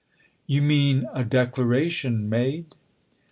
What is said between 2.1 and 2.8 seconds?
made